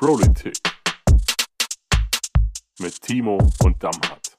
[0.00, 0.56] Politik
[2.78, 4.38] mit Timo und Damhardt.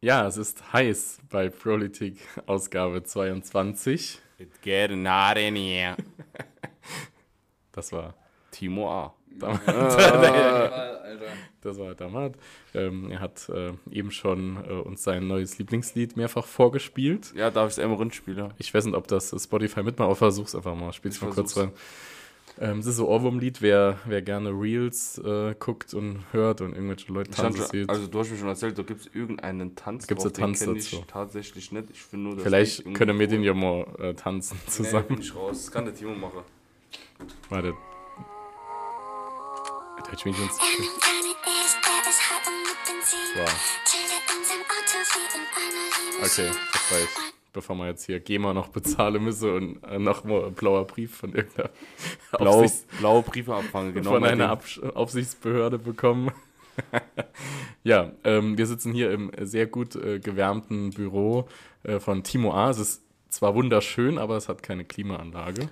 [0.00, 4.20] Ja, es ist heiß bei Politik Ausgabe 22.
[4.38, 5.96] It's getting hot in here.
[7.72, 8.14] Das war
[8.52, 9.14] Timo A.
[11.60, 12.34] Das war Damat.
[12.72, 17.32] Ähm, er hat äh, eben schon äh, uns sein neues Lieblingslied mehrfach vorgespielt.
[17.34, 18.54] Ja, darf ich es einmal rundspielen?
[18.58, 20.92] Ich weiß nicht, ob das Spotify mitmacht, aber versuch's einfach mal.
[20.92, 21.74] Spiel's Ich mal kurz versuch's.
[21.74, 21.80] rein.
[22.60, 27.12] Ähm, es ist so Ohrwurmlied, wer, wer gerne Reels äh, guckt und hört und irgendwelche
[27.12, 27.88] Leute tanzen sieht.
[27.90, 30.06] also du hast mir schon erzählt, da gibt es irgendeinen Tanz.
[30.06, 31.04] Gibt's drauf, einen Tanz kenn ich dazu?
[31.08, 31.90] tatsächlich nicht.
[31.90, 35.06] Ich finde nur, Vielleicht ich können wir den ja mal äh, tanzen Nee, zusammen.
[35.08, 35.64] bin ich raus.
[35.64, 36.42] Das kann der Timo machen.
[37.48, 37.74] Warte.
[40.10, 40.36] Deutsch uns.
[43.36, 43.48] Wow.
[46.22, 47.33] Okay, das reicht.
[47.54, 51.14] Bevor wir jetzt hier GEMA noch bezahlen müssen und äh, noch mal ein blauer Brief
[51.16, 51.70] von irgendeiner
[52.36, 54.10] Blau, Aufsichts blaue Briefe abfangen, genau.
[54.10, 54.50] von einer.
[54.50, 56.32] Absch Aufsichtsbehörde bekommen.
[57.84, 61.48] ja, ähm, wir sitzen hier im sehr gut äh, gewärmten Büro
[61.84, 62.70] äh, von Timo A.
[62.70, 65.68] Es ist zwar wunderschön, aber es hat keine Klimaanlage.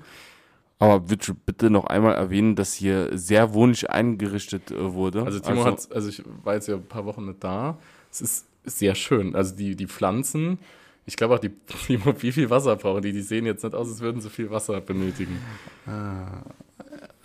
[0.79, 5.25] Aber du bitte noch einmal erwähnen, dass hier sehr wohnlich eingerichtet äh, wurde?
[5.25, 7.79] Also Timo hat, also ich war jetzt ja ein paar Wochen nicht da.
[8.11, 9.35] Es ist sehr schön.
[9.37, 10.59] Also die, die Pflanzen,
[11.07, 11.51] ich glaube auch, die,
[11.87, 13.13] Timo, wie viel Wasser brauchen die?
[13.13, 15.39] Die sehen jetzt nicht aus, als würden sie viel Wasser benötigen.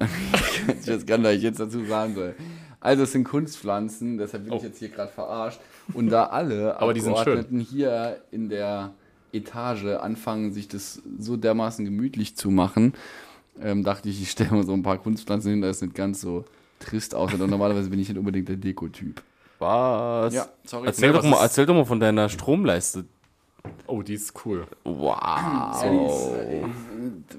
[0.81, 2.35] ich weiß gar nicht, was ich jetzt dazu sagen soll.
[2.79, 4.65] Also es sind Kunstpflanzen, deshalb bin ich Oh.
[4.65, 5.59] jetzt hier gerade verarscht.
[5.93, 8.91] Und da alle Aber die sind Abgeordneten hier in der
[9.33, 12.93] Etage anfangen, sich das so dermaßen gemütlich zu machen,
[13.61, 16.21] ähm, dachte ich, ich stelle mal so ein paar Kunstpflanzen hin, das ist nicht ganz
[16.21, 16.45] so
[16.79, 17.33] trist aus.
[17.33, 19.21] Und normalerweise bin ich nicht unbedingt der Dekotyp.
[19.59, 20.33] Was?
[20.35, 20.87] Ja, sorry.
[20.87, 23.05] Erzähl, Nee, doch was mal, erzähl doch mal von deiner Stromleiste.
[23.87, 24.65] Oh, die ist cool.
[24.83, 26.65] Wow.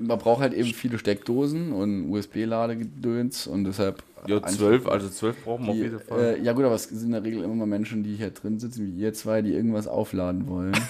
[0.00, 4.02] Man braucht halt eben viele Steckdosen und USB-Ladegedöns und deshalb.
[4.26, 6.20] Ja, zwölf, also zwölf brauchen wir auf jeden Fall.
[6.38, 8.58] äh, ja gut, aber es sind in der Regel immer mal Menschen, die hier drin
[8.58, 10.72] sitzen, wie ihr zwei, die irgendwas aufladen wollen.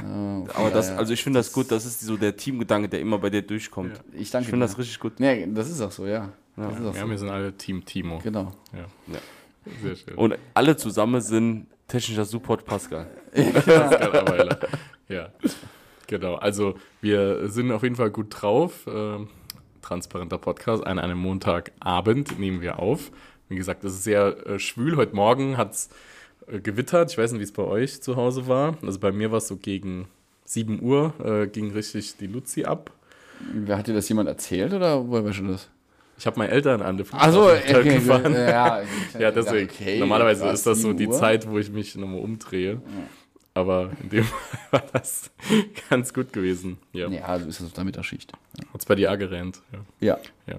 [0.00, 3.00] Ja, Aber das, ja, also ich finde das gut, das ist so der Teamgedanke, der
[3.00, 4.00] immer bei dir durchkommt.
[4.12, 5.18] ich danke Ich finde das richtig gut.
[5.18, 6.30] Nee, das ist auch so, ja.
[6.56, 7.10] Das ist auch Ja, so.
[7.10, 8.20] wir sind alle Team Timo.
[8.22, 8.52] Genau.
[8.72, 8.80] Ja.
[9.12, 9.18] Ja.
[9.82, 10.14] Sehr schön.
[10.14, 13.06] Und alle zusammen sind technischer Support Pascal.
[13.32, 14.58] Pascal Aweiler.
[15.08, 15.28] Ja,
[16.08, 16.34] genau.
[16.34, 18.86] Also wir sind auf jeden Fall gut drauf.
[18.88, 19.28] Ähm,
[19.80, 20.84] transparenter Podcast.
[20.84, 23.12] An einem Montagabend nehmen wir auf.
[23.48, 24.96] Wie gesagt, es ist sehr äh, schwül.
[24.96, 25.90] Heute Morgen hat es
[26.48, 27.12] äh, gewittert.
[27.12, 28.76] Ich weiß nicht, wie es bei euch zu Hause war.
[28.82, 30.08] Also bei mir war es so gegen
[30.46, 32.90] 7 Uhr, äh, ging richtig die Luzi ab.
[33.68, 35.70] Hat dir das jemand erzählt oder woher weißt du das?
[36.18, 38.32] Ich habe meine Eltern an der Achso, Flughafen okay, gefahren.
[38.34, 38.82] ja,
[39.18, 39.68] Ja, deswegen.
[39.70, 41.12] okay, Normalerweise ist das so 7 die Uhr.
[41.18, 42.80] Zeit, wo ich mich nochmal umdrehe.
[43.54, 45.30] Aber in dem Fall war das
[45.90, 46.78] ganz gut gewesen.
[46.92, 47.08] Ja.
[47.08, 48.32] Ja, du bist das auf der Mittagsschicht.
[48.72, 49.60] Hat's bei dir auch gerannt.
[50.00, 50.16] Ja.
[50.16, 50.18] Ja.
[50.46, 50.56] ja.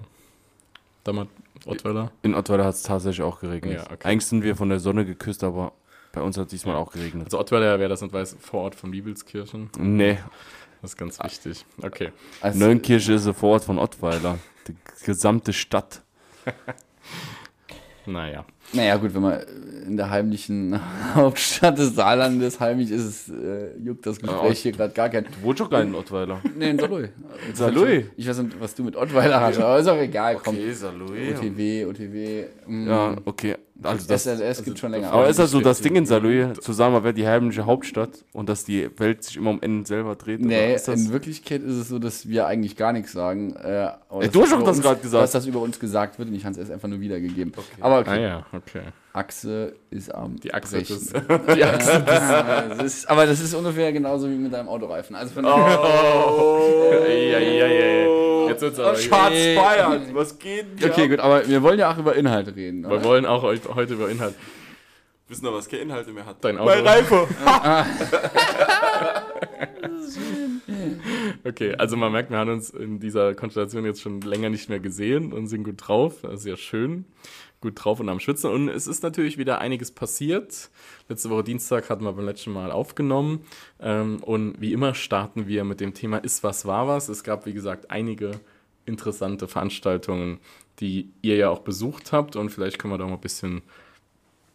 [1.04, 1.28] Damals
[1.64, 2.10] Ottweiler.
[2.22, 3.74] In Ottweiler hat es tatsächlich auch geregnet.
[3.78, 4.08] Ja, okay.
[4.08, 5.72] Eigentlich sind wir von der Sonne geküsst, aber
[6.12, 7.24] bei uns hat es diesmal auch geregnet.
[7.26, 9.70] Also Ottweiler, wer das nicht weiß, vor Ort von Liebelskirchen.
[9.78, 10.18] Nee,
[10.82, 11.64] Das ist ganz wichtig.
[11.82, 12.12] Okay.
[12.40, 14.38] Also, Neunkirche ist ein Vorort von Ottweiler.
[14.68, 16.02] Die gesamte Stadt.
[18.08, 18.44] Naja.
[18.72, 19.40] Naja, gut, wenn man
[19.86, 20.78] in der heimlichen
[21.14, 25.24] Hauptstadt des Saarlandes heimlich ist, es, äh, juckt das Gespräch hier gerade gar kein.
[25.24, 26.40] Du wohnst doch gar nicht in Ottweiler.
[26.56, 27.08] Nee, in Saarlouis.
[27.54, 28.04] Saarlouis?
[28.16, 30.36] Ich weiß nicht, was du mit Ottweiler hast, aber ist auch egal.
[30.36, 30.56] Komm.
[30.72, 31.36] Saarlouis.
[31.36, 32.44] OTW, OTW.
[32.66, 33.56] mm, Ja, okay.
[33.82, 35.12] Also das, SLS gibt schon länger.
[35.12, 38.24] aber ist das so das Ding in Saarlouis, zu sagen, man wäre die heimliche Hauptstadt
[38.32, 40.40] und dass die Welt sich immer um Enden selber dreht?
[40.40, 43.54] oder Nee, ist das, in Wirklichkeit ist es so, dass wir eigentlich gar nichts sagen.
[43.56, 45.22] Äh, Ey, dass du hast doch das gerade gesagt.
[45.22, 47.52] Dass das über uns gesagt wird und ich habe es erst einfach nur wiedergegeben.
[47.80, 48.82] Aber okay, Ah ja, okay.
[49.16, 50.96] Achse ist am Die Achse Brechen.
[50.96, 51.12] des.
[51.56, 52.04] Die Achse.
[52.06, 55.16] Ja, das ist, aber das ist ungefähr genauso wie mit deinem Autoreifen.
[55.16, 56.90] Also von Oh.
[57.04, 58.48] Ey, ey, ey.
[58.48, 58.96] Jetzt wird's aber.
[58.96, 62.82] Schatz Bayern, was geht denn Okay, gut, aber wir wollen ja auch über Inhalte reden.
[62.82, 63.04] Wir Oder?
[63.04, 64.34] wollen auch heute über Inhalt.
[65.28, 66.36] Wissen aber, was keine Inhalte mehr hat.
[66.44, 66.70] Dein Auto.
[66.70, 67.26] Mein Reife.
[71.44, 74.80] Okay, also man merkt, wir haben uns in dieser Konstellation jetzt schon länger nicht mehr
[74.80, 76.14] gesehen und sind gut drauf.
[76.22, 77.04] Das ist ja schön.
[77.60, 78.50] Gut drauf und am Schwitzen.
[78.50, 80.70] Und es ist natürlich wieder einiges passiert.
[81.08, 83.44] Letzte Woche Dienstag hatten wir beim letzten Mal aufgenommen.
[83.80, 87.08] Ähm, und wie immer starten wir mit dem Thema Ist was, war was.
[87.08, 88.40] Es gab, wie gesagt, einige
[88.84, 90.38] interessante Veranstaltungen,
[90.80, 92.36] die ihr ja auch besucht habt.
[92.36, 93.62] Und vielleicht können wir da mal ein bisschen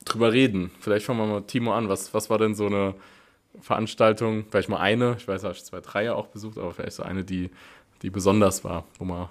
[0.05, 0.71] drüber reden.
[0.79, 1.89] Vielleicht fangen wir mal Timo an.
[1.89, 2.95] Was, was war denn so eine
[3.59, 6.93] Veranstaltung, vielleicht mal eine, ich weiß, habe ich zwei, drei ja auch besucht, aber vielleicht
[6.93, 7.49] so eine, die,
[8.01, 9.29] die besonders war, wo man,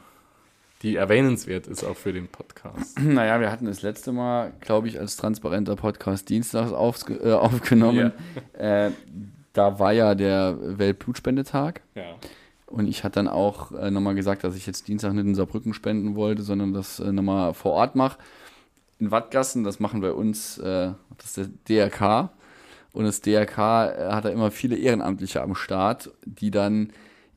[0.82, 2.99] die erwähnenswert ist auch für den Podcast.
[3.00, 8.12] Naja, wir hatten das letzte Mal, glaube ich, als transparenter Podcast dienstags aufs, äh, aufgenommen.
[8.55, 8.91] Äh,
[9.53, 11.82] da war ja der Weltblutspendetag.
[11.94, 12.17] Ja.
[12.67, 15.75] Und ich hatte dann auch äh, nochmal gesagt, dass ich jetzt Dienstag nicht in Saarbrücken
[15.75, 18.19] spenden wollte, sondern das äh, nochmal vor Ort mache.
[19.00, 22.31] In Wattgassen, das machen bei uns, äh, das ist der DRK.
[22.93, 26.93] Und das DRK äh, hat da immer viele Ehrenamtliche am Start, die dann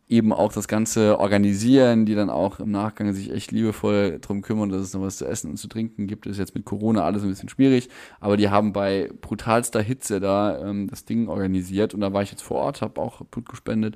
[0.10, 4.70] eben auch das Ganze organisieren, die dann auch im Nachgang sich echt liebevoll drum kümmern,
[4.70, 6.26] dass es noch was zu essen und zu trinken gibt.
[6.26, 7.90] Ist jetzt mit Corona alles ein bisschen schwierig,
[8.20, 12.32] aber die haben bei brutalster Hitze da ähm, das Ding organisiert und da war ich
[12.32, 13.96] jetzt vor Ort, habe auch Blut gespendet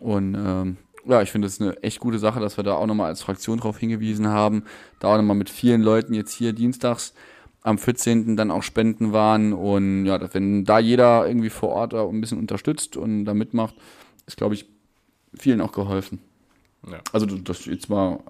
[0.00, 0.76] und ähm,
[1.08, 3.58] ja, ich finde es eine echt gute Sache, dass wir da auch nochmal als Fraktion
[3.58, 4.64] drauf hingewiesen haben,
[4.98, 7.14] da auch nochmal mit vielen Leuten jetzt hier dienstags
[7.62, 8.36] am 14.
[8.36, 12.96] dann auch Spenden waren und ja, wenn da jeder irgendwie vor Ort ein bisschen unterstützt
[12.96, 13.76] und da mitmacht,
[14.26, 14.75] ist glaube ich
[15.38, 16.20] vielen auch geholfen.
[16.90, 17.00] Ja.
[17.12, 18.20] Also das jetzt mal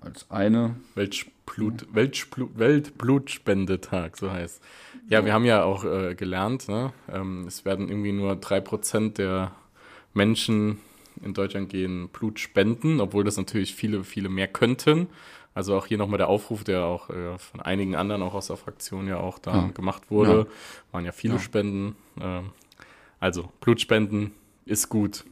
[0.00, 0.76] als eine.
[0.94, 4.62] Weltblut, Weltblut, Weltblutspendetag, so heißt.
[5.08, 6.92] Ja, wir haben ja auch äh, gelernt, ne?
[7.12, 9.52] ähm, es werden irgendwie nur 3% der
[10.14, 10.78] Menschen
[11.22, 15.08] in Deutschland gehen Blut spenden, obwohl das natürlich viele, viele mehr könnten.
[15.54, 18.56] Also auch hier nochmal der Aufruf, der auch äh, von einigen anderen auch aus der
[18.56, 19.68] Fraktion ja auch da Ja.
[19.68, 20.38] gemacht wurde.
[20.40, 20.92] Ja.
[20.92, 21.38] Waren ja viele.
[21.38, 21.96] Spenden.
[22.20, 22.50] Ähm,
[23.20, 24.32] also Blutspenden
[24.66, 25.24] ist gut.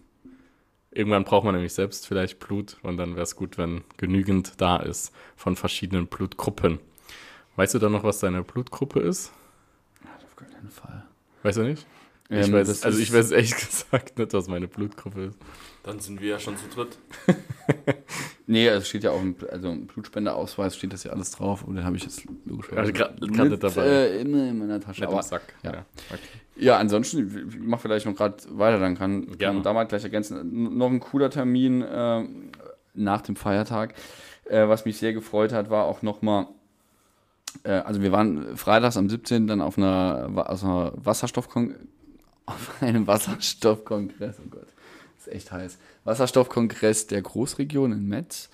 [0.94, 4.76] Irgendwann braucht man nämlich selbst vielleicht Blut und dann wäre es gut, wenn genügend da
[4.76, 6.79] ist von verschiedenen Blutgruppen.
[7.56, 9.32] Weißt du dann noch, was deine Blutgruppe ist?
[10.05, 11.05] Auf gar keinen Fall.
[11.43, 11.87] Weißt du nicht?
[12.29, 15.38] ich Ähm, weiß, das also ich weiß ehrlich gesagt nicht, was meine Blutgruppe ist.
[15.82, 16.99] Dann sind wir ja schon zu dritt.
[18.46, 21.76] Nee, es steht ja auch im, also im Blutspendeausweis steht das ja alles drauf und
[21.76, 23.87] den habe ich jetzt logisch Also grad- grad nicht dabei.
[23.87, 25.05] Äh, immer in meiner Tasche.
[25.05, 25.55] Im Aber, Sack.
[25.62, 25.87] ja.
[26.11, 26.19] Okay.
[26.56, 30.76] Ja, ansonsten, ich mach vielleicht noch gerade weiter, dann kann, kann da mal gleich ergänzen.
[30.76, 32.25] Noch ein cooler Termin äh,
[32.93, 33.94] nach dem Feiertag,
[34.44, 36.46] äh, was mich sehr gefreut hat, war auch nochmal,
[37.64, 39.46] äh, also wir waren freitags am 17.
[39.46, 41.75] dann auf einer, auf einer Wasserstoffkon
[42.46, 44.67] auf einem Wasserstoffkongress, oh Gott,
[45.26, 48.50] ist echt heiß, Wasserstoffkongress der Großregion in Metz.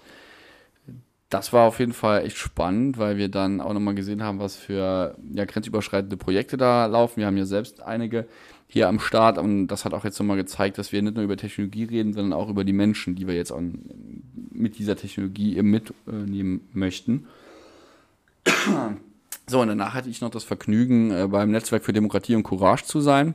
[1.29, 4.57] Das war auf jeden Fall echt spannend, weil wir dann auch nochmal gesehen haben, was
[4.57, 7.19] für ja, grenzüberschreitende Projekte da laufen.
[7.19, 8.27] Wir haben ja selbst einige
[8.67, 11.37] hier am Start und das hat auch jetzt nochmal gezeigt, dass wir nicht nur über
[11.37, 13.53] Technologie reden, sondern auch über die Menschen, die wir jetzt
[14.51, 17.27] mit dieser Technologie mitnehmen möchten.
[19.47, 22.85] So, und danach hatte ich noch das Vergnügen, äh, beim Netzwerk für Demokratie und Courage
[22.85, 23.35] zu sein,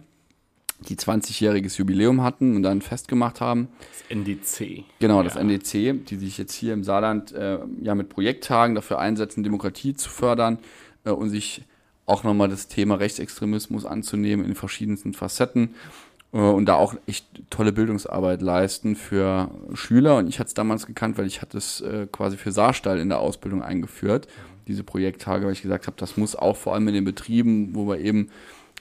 [0.80, 4.84] die 20-jähriges Jubiläum hatten und dann festgemacht haben, Das NDC.
[5.00, 5.42] Genau, das Ja.
[5.42, 10.10] NDC, die sich jetzt hier im Saarland äh, ja mit Projekttagen dafür einsetzen, Demokratie zu
[10.10, 10.60] fördern
[11.06, 11.64] äh, und sich
[12.06, 15.76] auch nochmal das Thema Rechtsextremismus anzunehmen in verschiedensten Facetten
[16.34, 20.18] äh, und da auch echt tolle Bildungsarbeit leisten für Schüler.
[20.18, 23.10] Und ich hatte es damals gekannt, weil ich hatte es äh, quasi für Saarstall in
[23.10, 24.28] der Ausbildung eingeführt,
[24.68, 27.88] diese Projekttage, weil ich gesagt habe, das muss auch vor allem in den Betrieben, wo
[27.88, 28.30] wir eben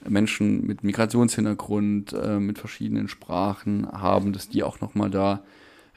[0.07, 5.43] Menschen mit Migrationshintergrund, äh, mit verschiedenen Sprachen haben, dass die auch nochmal da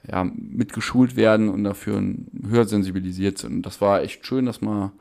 [0.10, 2.02] ja, mit geschult werden und dafür
[2.50, 3.54] höher sensibilisiert sind.
[3.54, 4.92] Und das war echt schön, dass wir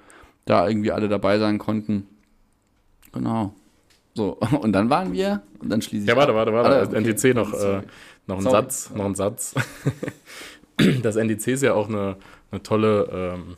[0.44, 2.06] da irgendwie alle dabei sein konnten.
[3.12, 3.54] Genau.
[4.14, 6.08] So, und dann waren wir, und dann schließe ich.
[6.08, 6.70] Ja, warte, warte, warte.
[6.70, 6.96] Ah, okay.
[6.96, 7.82] NDC noch, äh,
[8.26, 8.42] noch ein.
[8.42, 9.54] Satz, noch ein Satz.
[11.02, 12.16] Das NDC ist ja auch eine,
[12.50, 13.56] eine tolle ähm,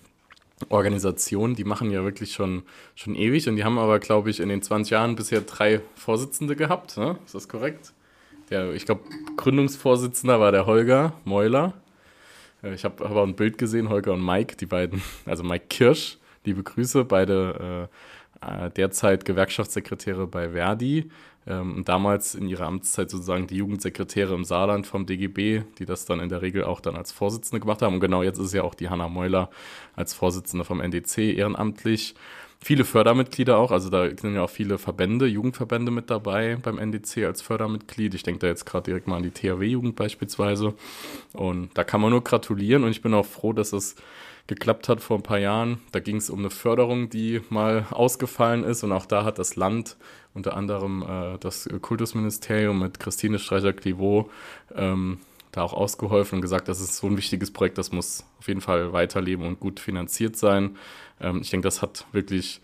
[0.69, 1.55] Organisation.
[1.55, 2.62] Die machen ja wirklich schon,
[2.94, 6.56] schon ewig und die haben aber, glaube ich, in den 20 Jahren bisher drei Vorsitzende
[6.56, 6.96] gehabt.
[6.96, 7.19] Ne?
[7.25, 7.93] Ist das korrekt?
[8.50, 9.02] Der, ich glaube,
[9.37, 11.75] Gründungsvorsitzender war der Holger Meuler.
[12.62, 16.19] Äh, Ich habe aber ein Bild gesehen, Holger und Mike, die beiden, also Mike Kirsch,
[16.44, 17.88] liebe Grüße, beide
[18.43, 21.10] äh, äh, derzeit Gewerkschaftssekretäre bei Verdi
[21.48, 26.20] ähm, damals in ihrer Amtszeit sozusagen die Jugendsekretäre im Saarland vom DGB, die das dann
[26.20, 27.94] in der Regel auch dann als Vorsitzende gemacht haben.
[27.94, 29.50] Und genau jetzt ist ja auch die Hanna Meuler
[29.96, 32.14] als Vorsitzende vom NDC ehrenamtlich.
[32.60, 37.24] Viele Fördermitglieder auch, also da sind ja auch viele Verbände, Jugendverbände mit dabei beim NDC
[37.24, 38.14] als Fördermitglied.
[38.14, 40.74] Ich denke da jetzt gerade direkt mal an die THW-Jugend beispielsweise.
[41.32, 43.94] Und da kann man nur gratulieren und ich bin auch froh, dass es
[44.48, 45.81] geklappt hat vor ein paar Jahren.
[45.93, 49.55] Da ging es um eine Förderung, die mal ausgefallen ist und auch da hat das
[49.55, 49.96] Land,
[50.34, 54.31] unter anderem äh, das Kultusministerium mit Christine Streicher-Clivaux,
[54.74, 55.19] ähm,
[55.52, 58.60] da auch ausgeholfen und gesagt, das ist so ein wichtiges Projekt, das muss auf jeden
[58.60, 60.76] Fall weiterleben und gut finanziert sein.
[61.20, 62.60] Ähm, ich denke, das hat wirklich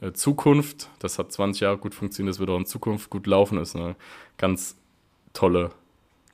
[0.00, 0.90] äh, Zukunft.
[0.98, 3.58] Das hat 20 Jahre gut funktioniert, das wird auch in Zukunft gut laufen.
[3.58, 3.94] Das ist eine
[4.38, 4.76] ganz
[5.32, 5.70] tolle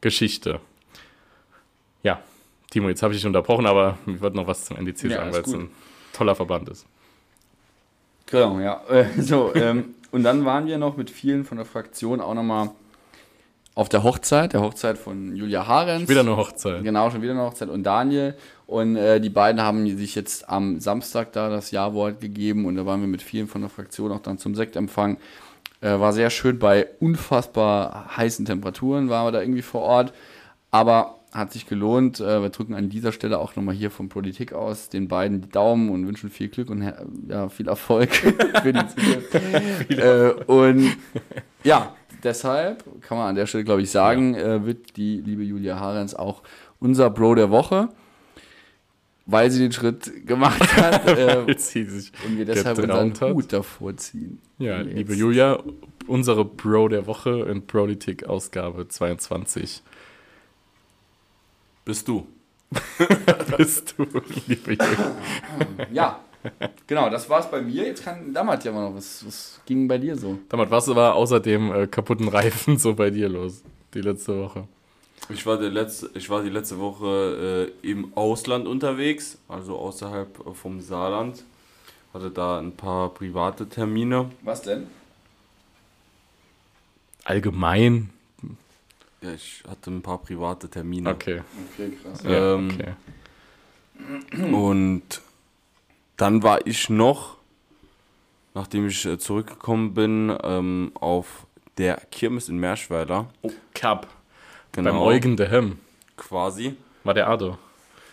[0.01, 0.61] Geschichte.
[2.03, 2.23] Ja,
[2.75, 5.33] Timo, jetzt habe ich dich unterbrochen, aber ich wollte noch was zum NDC Ja, sagen,
[5.33, 5.71] weil es ein
[6.13, 6.87] toller Verband ist.
[8.27, 8.81] Genau, ja.
[9.17, 12.71] So, ähm, und dann waren wir noch mit vielen von der Fraktion auch nochmal
[13.77, 16.09] auf der Hochzeit, der Hochzeit von Julia Harens.
[16.09, 16.83] Wieder eine Hochzeit.
[16.83, 18.35] Genau, schon wieder eine Hochzeit und Daniel.
[18.67, 22.85] Und äh, die beiden haben sich jetzt am Samstag da das Ja-Wort gegeben und da
[22.87, 25.19] waren wir mit vielen von der Fraktion auch dann zum Sektempfang.
[25.81, 30.13] Äh, war sehr schön bei unfassbar heißen Temperaturen, waren wir da irgendwie vor Ort.
[30.73, 32.21] Aber hat sich gelohnt.
[32.21, 35.49] Äh, wir drücken an dieser Stelle auch nochmal hier von Politik aus den beiden die
[35.49, 38.15] Daumen und wünschen viel Glück und her- ja, viel Erfolg
[38.63, 39.35] für die Zukunft.
[39.91, 40.97] äh, und
[41.65, 45.79] ja, deshalb kann man an der Stelle, glaube ich, sagen, äh, wird die liebe Julia
[45.79, 46.43] Harens auch
[46.79, 47.89] unser Bro der Woche,
[49.27, 51.45] weil sie den Schritt gemacht hat äh,
[52.27, 53.35] und wir deshalb unseren hat.
[53.35, 54.39] Hut davor ziehen.
[54.59, 55.59] Ja, liebe Julia,
[56.07, 59.83] unsere Bro der Woche in Politik Ausgabe 22
[61.85, 62.27] Bist du.
[63.57, 64.05] bist du,
[64.47, 65.15] liebe Julia.
[65.93, 66.21] Ja,
[66.87, 67.87] genau, das war's bei mir.
[67.87, 70.39] Jetzt kann Dammert ja mal noch, was, was ging bei dir so?
[70.49, 73.63] Damals, was war außer dem äh, kaputten Reifen so bei dir los,
[73.93, 74.67] die letzte Woche?
[75.29, 80.55] Ich war, der letzte, ich war die letzte Woche äh, im Ausland unterwegs, also außerhalb
[80.55, 81.45] vom Saarland.
[82.13, 84.31] Hatte da ein paar private Termine.
[84.43, 84.87] Was denn?
[87.25, 88.11] Allgemein?
[89.25, 91.11] Ja, ich hatte ein paar private Termine.
[91.11, 91.41] Okay.
[91.73, 92.23] Okay, krass.
[92.25, 92.93] Ja, Ähm, okay.
[94.53, 95.23] Und
[96.17, 97.37] dann war ich noch,
[98.55, 101.47] nachdem ich äh, zurückgekommen bin, ähm, auf
[101.79, 103.29] der Kirmes in Merschweiler.
[103.43, 104.09] Oh, Cup.
[104.73, 105.79] Genau, Beim Eugen de Hem.
[106.17, 106.77] Quasi.
[107.05, 107.57] War der Ado.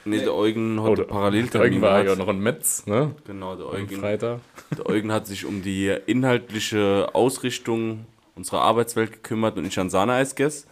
[0.06, 3.14] Nee, der Eugen Oh, heute der, parallel der Eugen war ja noch in Metz, ne?
[3.28, 4.00] Genau, der Eugen.
[4.00, 4.40] Freitag.
[4.76, 10.34] Der Eugen hat sich um die inhaltliche Ausrichtung unserer Arbeitswelt gekümmert und ich an Sahneeis
[10.36, 10.71] gegessen.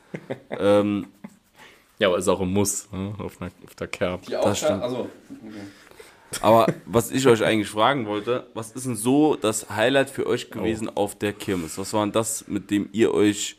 [0.49, 1.07] Ähm,
[1.99, 3.13] Ja, aber ist auch ein Muss, ne?
[3.17, 4.25] Auf, einer, auf der Kerb.
[4.25, 4.81] Die Das stimmt.
[4.81, 5.09] Also,
[6.41, 10.51] aber was ich euch eigentlich fragen wollte, was ist denn so das Highlight für euch
[10.51, 11.77] gewesen auf der Kirmes?
[11.77, 13.57] Was war denn das, mit dem ihr euch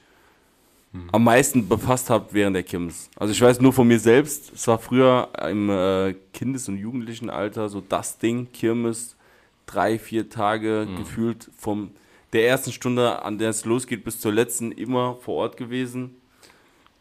[1.13, 3.11] am meisten befasst habt während der Kirmes?
[3.17, 7.69] Also ich weiß nur von mir selbst, es war früher im äh, Kindes- und Jugendlichenalter
[7.69, 9.17] so das Ding, Kirmes,
[9.67, 11.91] drei, vier Tage gefühlt vom
[12.33, 16.20] der ersten Stunde, an der es losgeht, bis zur letzten immer vor Ort gewesen.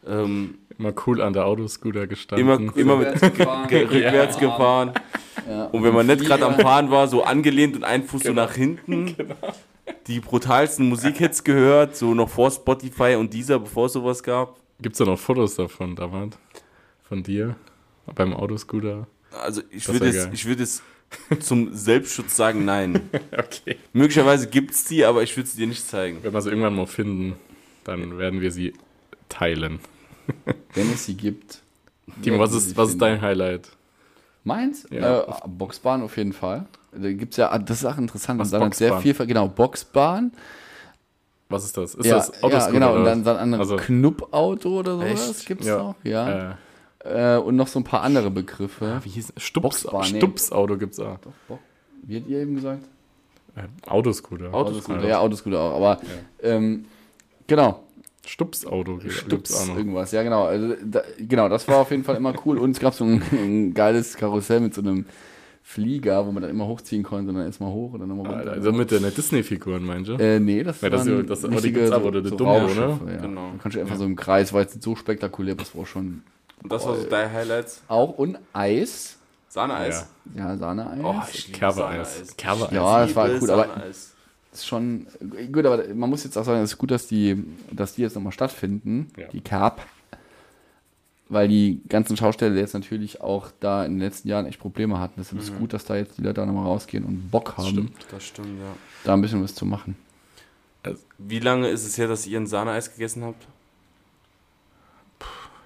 [0.06, 2.48] Ähm, Immer cool an der Autoscooter gestanden.
[2.48, 3.20] immer, immer mit
[3.68, 4.92] ge- rückwärts gefahren.
[5.46, 5.66] Ja.
[5.66, 6.58] Und wenn man nicht gerade am.
[6.58, 9.14] Fahren war, so angelehnt und ein Fuß so nach hinten,
[10.06, 14.56] die brutalsten Musikhits gehört, so noch vor Spotify und dieser, bevor es sowas gab.
[14.80, 16.38] Gibt es da noch Fotos davon, damals?
[17.06, 17.56] Von dir?
[18.14, 19.06] Beim Autoscooter?
[19.44, 20.82] Also ich würde es, ich würde es
[21.40, 23.02] zum Selbstschutz sagen, nein.
[23.36, 23.76] Okay.
[23.92, 26.18] Möglicherweise gibt es die, aber ich würde sie dir nicht zeigen.
[26.22, 27.34] Wenn wir sie irgendwann mal finden,
[27.84, 28.72] dann werden wir sie
[29.30, 29.80] teilen.
[30.74, 31.60] Wenn es sie gibt.
[32.22, 33.68] Timo, was ist, was ist dein Highlight?
[34.44, 34.86] Meins?
[34.90, 35.22] Ja.
[35.22, 36.66] Äh, Boxbahn auf jeden Fall.
[36.92, 38.38] Da gibt's ja, das ist auch interessant.
[38.40, 40.32] Was, dann sehr viel, genau, Boxbahn.
[41.48, 41.94] Was ist das?
[41.94, 42.72] Ist ja, das ja, Autoscooter?
[42.72, 42.94] genau.
[42.96, 45.46] Und dann, dann ein Also- Knuppauto oder sowas Echt?
[45.46, 45.78] gibt's Ja.
[45.78, 45.94] noch.
[46.04, 46.50] Ja.
[46.50, 46.54] Äh,
[47.02, 49.00] Äh, und noch so ein paar andere Begriffe.
[49.04, 50.18] wie hieß Stups, Boxbahn, nee.
[50.18, 51.16] Stupsauto gibt's auch.
[51.20, 51.58] Doch, Bo-
[52.02, 52.84] Wie hat ihr eben gesagt?
[53.56, 54.52] Äh, Autoscooter.
[54.52, 55.08] Autoscooter.
[55.08, 55.76] Ja, Autoscooter auch.
[55.76, 55.98] Aber
[56.42, 56.84] ähm,
[57.46, 57.84] genau,
[58.26, 59.76] Stupsauto Stups auch noch.
[59.76, 60.12] irgendwas.
[60.12, 60.44] Ja, genau.
[60.44, 62.58] Also, da, genau, das war auf jeden Fall immer cool.
[62.58, 65.06] Und es gab so ein, ein geiles Karussell mit so einem
[65.62, 68.52] Flieger, wo man dann immer hochziehen konnte und dann erstmal hoch und dann nochmal runter.
[68.52, 70.14] Also mit den Disney-Figuren, meinst du?
[70.14, 72.22] Äh, nee, das, Ja, das waren ist ja- das- aber die richtige gibt's aber, der
[72.22, 73.00] Dumme, oder?
[73.12, 73.16] Ja.
[73.20, 73.48] Genau.
[73.50, 76.22] Dann kannst du einfach so im Kreis, war jetzt nicht so spektakulär, das war schon
[76.62, 77.82] Und das war so dein Highlights.
[77.88, 78.18] auch.
[78.18, 79.16] Und Eis.
[79.48, 80.08] Sahneeis.
[80.36, 80.98] Ja, Sahneeis.
[81.02, 82.36] Oh, ich liebe Kerbeeis.
[82.36, 82.70] Kerbeeis.
[82.72, 84.09] Ja, das war cool, aber- Sahneeis.
[84.52, 85.06] Ist schon
[85.52, 88.14] gut, aber man muss jetzt auch sagen, es ist gut, dass die, dass die jetzt
[88.14, 89.28] nochmal stattfinden, Ja.
[89.28, 89.80] die Carp.
[91.28, 95.14] Weil die ganzen Schausteller jetzt natürlich auch da in den letzten Jahren echt Probleme hatten.
[95.18, 97.68] Deshalb ist es gut, dass da jetzt die Leute da nochmal rausgehen und Bock haben,
[97.68, 97.92] stimmt.
[98.10, 98.74] Das stimmt, ja.
[99.04, 99.94] da ein bisschen was zu machen.
[101.18, 103.46] Wie lange ist es her, dass ihr ein Sahneeis gegessen habt?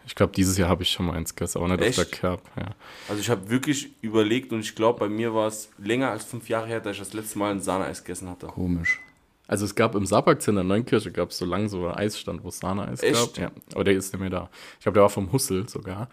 [0.07, 1.99] Ich glaube, dieses Jahr habe ich schon mal eins gegessen, aber nicht Echt?
[1.99, 2.43] auf der Kerb.
[2.57, 2.75] Ja.
[3.09, 6.49] Also ich habe wirklich überlegt und ich glaube, bei mir war es länger als fünf
[6.49, 8.47] Jahre her, dass ich das letzte Mal ein Sahneeis gegessen hatte.
[8.47, 9.01] Komisch.
[9.47, 12.43] Also es gab im Saarpark in der Neunkirche gab es so lang so einen Eisstand,
[12.45, 13.35] wo es Sahne-Eis Echt?
[13.35, 13.39] gab.
[13.39, 14.49] Ja, aber der ist nicht mehr da.
[14.79, 16.09] Ich glaube, der war vom Hussel sogar.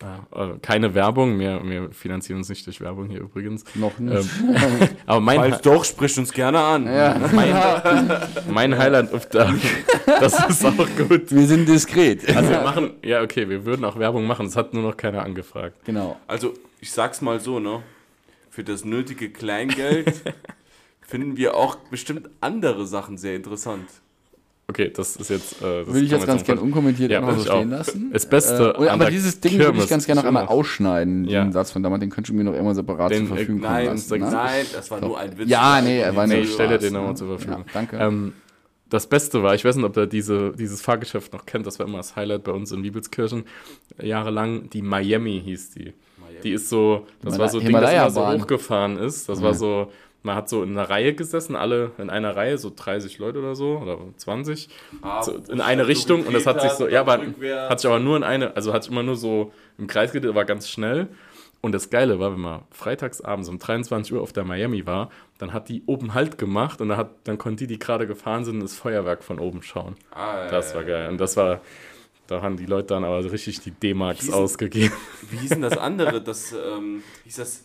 [0.00, 3.64] Äh, keine Werbung, wir, wir finanzieren uns nicht durch Werbung hier übrigens.
[3.74, 4.28] Noch nicht.
[4.42, 6.86] Ähm, aber mein, Falls doch, spricht uns gerne an.
[6.86, 7.16] ja.
[8.50, 9.54] mein Highlight auf der,
[10.06, 11.30] das ist auch gut.
[11.30, 12.34] Wir sind diskret.
[12.34, 15.22] Also wir machen, ja okay, wir würden auch Werbung machen, es hat nur noch keiner
[15.22, 15.76] angefragt.
[15.84, 16.18] genau.
[16.26, 17.82] Also, ich sag's mal so, ne?
[18.48, 20.22] Für das nötige Kleingeld
[21.02, 23.88] finden wir auch bestimmt andere Sachen sehr interessant.
[24.70, 25.60] Okay, das ist jetzt.
[25.60, 27.56] Äh, das Würde ich jetzt ganz gerne unkommentiert Ja, einfach so auch.
[27.56, 28.10] stehen lassen.
[28.12, 31.42] Das Beste Äh, aber dieses Ding würde ich ganz gerne noch einmal ausschneiden, Ja.
[31.42, 33.62] den Satz von damals, den könntest du mir noch immer separat Den, zur äh, Verfügung
[33.62, 34.08] kommen nein, lassen.
[34.08, 34.30] sag- ne?
[34.30, 35.50] Nein, das war nur ein Witz.
[35.50, 37.14] Ja, nee, er war Nee, nur ich stelle den nochmal ne?
[37.16, 37.64] zur Verfügung.
[37.66, 37.96] Ja, danke.
[37.98, 38.32] Ähm,
[38.88, 41.86] das Beste war, ich weiß nicht, ob der diese, dieses Fahrgeschäft noch kennt, das war
[41.86, 43.44] immer das Highlight bei uns in Wiebelskirchen.
[44.00, 45.92] Jahrelang, die Miami hieß die.
[46.44, 49.28] Die ist so, das Himala- war so ein Ding, das immer so hochgefahren ist.
[49.28, 49.90] Das war so,
[50.22, 53.54] Man hat so in einer Reihe gesessen, alle in einer Reihe, so 30 Leute oder
[53.54, 54.68] so, oder 20,
[55.00, 57.70] Ah, so in eine halt so Richtung und das hat sich so, ja, aber rückwärts.
[57.70, 60.34] hat sich aber nur in eine, also hat sich immer nur so im Kreis gedreht,
[60.34, 61.08] war ganz schnell.
[61.62, 65.52] Und das Geile war, wenn man freitagsabends um 23 Uhr auf der Miami war, dann
[65.52, 68.60] hat die oben Halt gemacht und dann, hat, dann konnten die, die gerade gefahren sind,
[68.62, 69.96] das Feuerwerk von oben schauen.
[70.10, 71.08] Ah, Das war geil.
[71.10, 71.60] Und das war,
[72.28, 74.94] da haben die Leute dann aber richtig die D-Marks ausgegeben.
[75.30, 76.22] Wie hieß denn das andere?
[76.24, 77.64] Das, ähm, hieß das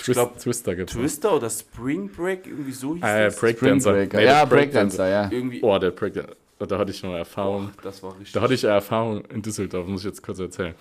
[0.00, 0.94] Twist, glaub, Twister gibt's.
[0.94, 1.02] noch.
[1.02, 2.46] Twister oder Spring Break?
[2.46, 3.36] Irgendwie so hieß ja, das?
[3.38, 3.92] Breakdancer.
[3.92, 5.30] Nee, ja, Breakdancer, ja.
[5.30, 5.60] Irgendwie.
[5.62, 6.36] Oh, der Breakdancer.
[6.58, 7.70] Da hatte ich noch Erfahrung.
[7.82, 8.32] das war richtig.
[8.32, 10.74] Da hatte ich Erfahrung in Düsseldorf, muss ich jetzt kurz erzählen.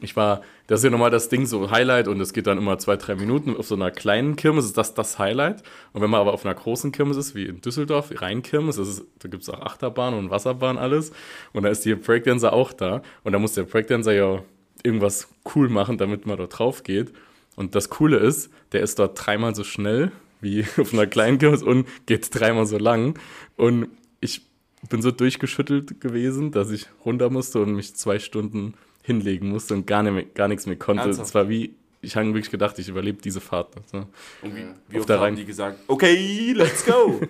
[0.00, 2.78] Ich war, das ist ja nochmal das Ding, so Highlight und es geht dann immer
[2.78, 3.56] zwei, drei Minuten.
[3.56, 5.62] Auf so einer kleinen Kirmes ist das das Highlight.
[5.92, 9.04] Und wenn man aber auf einer großen Kirmes ist, wie in Düsseldorf, Rheinkirmes, das ist,
[9.18, 11.12] da gibt es auch Achterbahn und Wasserbahn, alles.
[11.52, 13.02] Und da ist die Breakdancer auch da.
[13.24, 14.42] Und da muss der Breakdancer ja
[14.82, 17.12] irgendwas cool machen, damit man dort drauf geht.
[17.56, 21.62] Und das Coole ist, der ist dort dreimal so schnell wie auf einer kleinen Kirmes
[21.62, 23.18] und geht dreimal so lang.
[23.56, 23.88] Und
[24.20, 24.42] ich
[24.88, 29.86] bin so durchgeschüttelt gewesen, dass ich runter musste und mich zwei Stunden hinlegen musste und
[29.86, 31.04] gar, nicht mehr, gar nichts mehr konnte.
[31.04, 31.28] Ernsthaft?
[31.28, 33.76] Es war wie, ich habe wirklich gedacht, ich überlebe diese Fahrt.
[33.76, 34.06] nicht, ne?
[34.42, 37.20] Und wie, wie oft haben die gesagt, okay, let's go.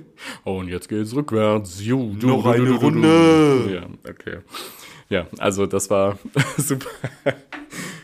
[0.45, 1.85] Und jetzt geht's rückwärts.
[1.85, 2.75] Ju, du, Noch du, eine du.
[2.77, 3.75] Runde.
[3.75, 4.39] Ja, okay.
[5.11, 6.19] Ja, also das war
[6.57, 6.89] super.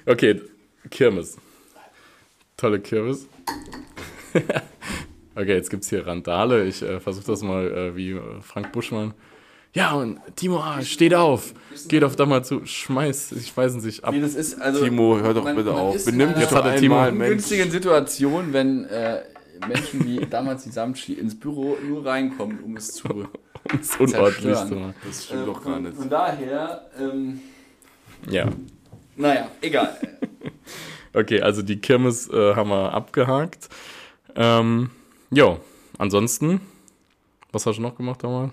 [0.05, 0.43] Okay,
[0.91, 1.39] Kirmes.
[2.59, 3.27] Tolle Kirmes.
[5.35, 6.65] Okay, jetzt gibt's hier Randale.
[6.65, 9.15] Ich äh, versuche das mal äh, wie äh, Frank Buschmann.
[9.73, 11.55] Ja, und Timo, ah, steht auf.
[11.87, 12.67] Geht auf da mal zu.
[12.67, 14.15] Schmeiß, ich weiß es nicht ab.
[14.15, 15.95] Wie das ist, also Timo, hör doch man- bitte man auf.
[15.95, 17.23] ist in Benimm einer dich Jetzt doch hat der Timo- einmal, Mensch.
[17.31, 19.21] ungünstigen Situation, wenn äh,
[19.69, 23.07] Menschen wie damals die Samtschi ins Büro nur reinkommen, um es zu
[23.71, 24.43] Das ist unordentlich.
[24.57, 24.95] zerstören.
[25.05, 25.09] So.
[25.09, 25.97] Das stimmt doch gar von, nicht.
[25.97, 27.41] von daher, ähm,
[28.29, 28.49] Ja.
[29.15, 29.97] naja, egal.
[31.19, 33.69] Okay, also die Kirmes äh, haben wir abgehakt.
[34.37, 34.91] Ähm,
[35.31, 35.59] jo,
[35.99, 36.61] ansonsten,
[37.51, 38.53] was hast du noch gemacht damals?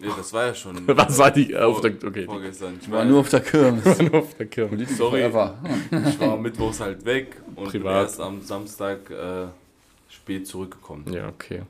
[0.00, 0.86] Ja, das war ja schon.
[0.96, 2.74] Was war die vor- auf der, okay, Vorgestern.
[2.80, 3.98] Ich Ich war nur auf der Kirmes.
[3.98, 4.96] die, auf der Kirmes.
[4.96, 5.26] Sorry.
[5.26, 5.32] Ich
[6.20, 8.02] war mittwochs halt weg und bin Privat.
[8.06, 9.46] erst am Samstag äh,
[10.08, 11.04] spät zurückgekommen.
[11.12, 11.62] Ja, okay.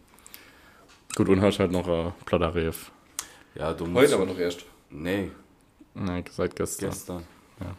[1.16, 2.90] Gut, und hast halt noch äh, Pladarev.
[3.54, 4.04] Ja, du musst.
[4.04, 4.64] Heute aber noch erst.
[4.90, 5.31] Nee,
[5.94, 6.90] Nein, seit gestern.
[6.90, 7.22] gestern.
[7.61, 7.74] Ja.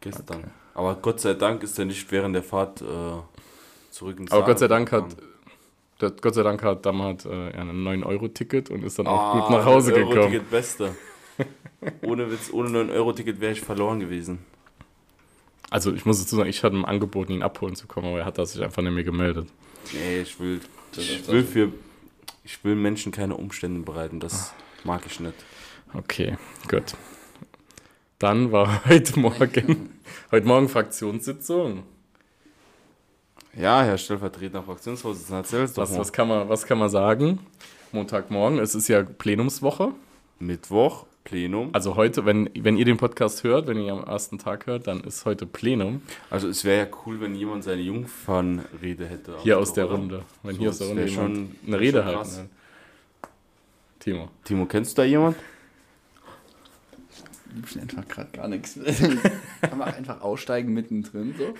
[0.00, 0.50] Gestern.
[0.76, 2.84] Aber Gott sei Dank ist er nicht während der Fahrt äh,
[3.90, 5.16] zurück ins Aber Gott sei Dank hat,
[6.02, 9.50] der, Gott sei Dank hat Damat äh, ein 9-Euro-Ticket und ist dann auch Ah, gut
[9.56, 10.18] nach Hause das gekommen.
[10.18, 10.94] Euro-Ticket beste.
[12.02, 14.40] ohne Witz, ohne 9-Euro-Ticket wäre ich verloren gewesen.
[15.70, 18.24] Also ich muss dazu sagen, ich hatte ihm angeboten, ihn abholen zu kommen, aber er
[18.26, 19.48] hat das sich einfach nicht mehr gemeldet.
[19.94, 20.60] Nee, ich will,
[20.94, 21.72] ich will für,
[22.44, 24.20] ich will Menschen keine Umstände bereiten.
[24.20, 24.52] Das
[24.84, 25.34] mag ich nicht.
[25.94, 26.36] Okay,
[26.68, 26.94] gut.
[28.18, 29.90] Dann war heute Morgen,
[30.30, 31.82] heute Morgen Fraktionssitzung.
[33.58, 35.98] Ja, Herr stellvertretender Fraktionsvorsitzender, erzähl's doch Was, mal.
[36.00, 37.38] was, kann man, was kann man sagen?
[37.92, 39.92] Montagmorgen, es ist ja Plenumswoche.
[40.38, 41.70] Mittwoch, Plenum.
[41.72, 45.00] Also heute, wenn, wenn ihr den Podcast hört, wenn ihr am ersten Tag hört, dann
[45.00, 46.02] ist heute Plenum.
[46.28, 49.36] Also es wäre ja cool, wenn jemand seine Jungfernrede hätte.
[49.42, 49.94] Hier aus der oder?
[49.96, 50.22] Runde.
[50.42, 52.36] Wenn So, hier aus der Runde jemand schon- eine Rede halten krass.
[52.38, 52.48] will.
[54.00, 54.28] Timo.
[54.44, 55.36] Timo, kennst du da jemand?
[57.56, 58.78] Liebsten einfach gerade gar nichts.
[59.60, 61.54] Kann man einfach aussteigen mittendrin so.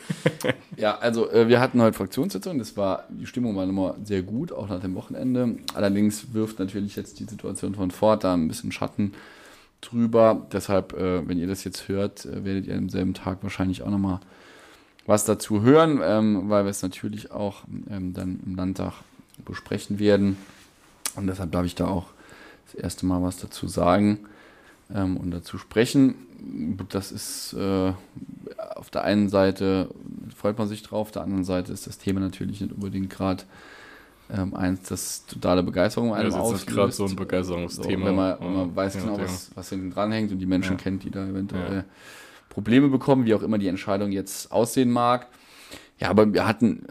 [0.76, 4.52] Ja, also äh, wir hatten heute Fraktionssitzung, das war, die Stimmung war nochmal sehr gut,
[4.52, 5.56] auch nach dem Wochenende.
[5.74, 9.12] Allerdings wirft natürlich jetzt die Situation von Ford da ein bisschen Schatten
[9.80, 10.46] drüber.
[10.52, 13.90] Deshalb, äh, wenn ihr das jetzt hört, äh, werdet ihr am selben Tag wahrscheinlich auch
[13.90, 14.20] nochmal
[15.06, 18.92] was dazu hören, ähm, weil wir es natürlich auch ähm, dann im Landtag
[19.44, 20.36] besprechen werden.
[21.14, 22.06] Und deshalb darf ich da auch
[22.66, 24.26] das erste Mal was dazu sagen
[24.94, 26.14] ähm, und dazu sprechen.
[26.90, 27.92] Das ist äh,
[28.74, 29.88] auf der einen Seite
[30.36, 33.44] freut man sich drauf, auf der anderen Seite ist das Thema natürlich nicht unbedingt gerade
[34.30, 38.06] ähm, eins, das totale Begeisterung Ja, einem das ist jetzt gerade so ein So, Begeisterungsthema.
[38.06, 40.72] wenn man, wenn man Ja, weiß genau, was, was hinten dran hängt und die Menschen
[40.72, 40.82] Ja.
[40.82, 41.84] kennt, die da eventuell Ja.
[42.48, 45.28] Probleme bekommen, wie auch immer die Entscheidung jetzt aussehen mag.
[45.98, 46.86] Ja, aber wir hatten,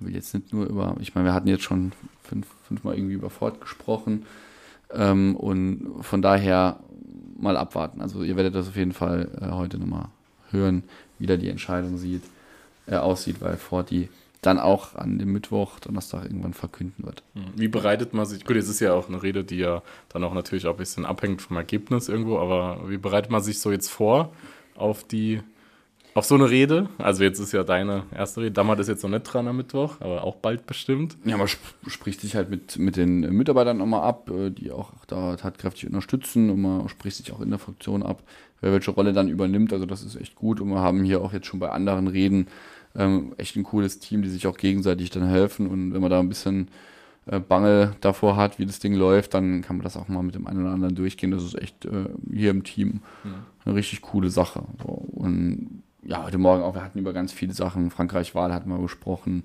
[0.00, 3.30] will jetzt nicht nur über, ich meine, wir hatten jetzt schon fünf, fünfmal irgendwie über
[3.30, 4.24] Ford gesprochen
[4.94, 6.80] ähm, und von daher
[7.38, 8.00] mal abwarten.
[8.00, 10.08] Also ihr werdet das auf jeden Fall äh, heute nochmal
[10.50, 10.84] hören,
[11.18, 12.22] wie da die Entscheidung sieht,
[12.86, 14.08] äh, aussieht, weil Ford die
[14.42, 17.22] dann auch an dem Mittwoch, Donnerstag irgendwann verkünden wird.
[17.34, 17.44] Hm.
[17.56, 20.34] Wie bereitet man sich, gut, jetzt ist ja auch eine Rede, die ja dann auch
[20.34, 23.90] natürlich auch ein bisschen abhängt vom Ergebnis irgendwo, aber wie bereitet man sich so jetzt
[23.90, 24.32] vor
[24.74, 25.40] auf die,
[26.14, 26.88] auf so eine Rede?
[26.98, 30.00] Also jetzt ist ja deine erste Rede, Dammer ist jetzt noch nicht dran am Mittwoch,
[30.00, 31.16] aber auch bald bestimmt.
[31.24, 34.92] Ja, man sp spricht sich halt mit, mit den Mitarbeitern nochmal ab, äh, die auch
[35.06, 38.22] da tatkräftig unterstützen und man spricht sich auch in der Fraktion ab,
[38.60, 39.72] wer welche Rolle dann übernimmt.
[39.72, 42.46] Also das ist echt gut und wir haben hier auch jetzt schon bei anderen Reden
[42.96, 45.66] ähm, echt ein cooles Team, die sich auch gegenseitig dann helfen.
[45.66, 46.68] Und wenn man da ein bisschen
[47.26, 50.34] äh, Bange davor hat, wie das Ding läuft, dann kann man das auch mal mit
[50.34, 51.30] dem einen oder anderen durchgehen.
[51.30, 53.00] Das ist echt äh, hier im Team
[53.64, 54.64] eine richtig coole Sache.
[54.82, 54.88] So.
[54.88, 57.90] Und ja, heute Morgen auch, wir hatten über ganz viele Sachen.
[57.90, 59.44] Frankreich-Wahl hatten wir besprochen,